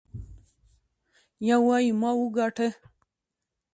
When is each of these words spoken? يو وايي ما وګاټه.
يو 1.49 1.61
وايي 1.67 1.91
ما 2.01 2.11
وګاټه. 2.21 2.67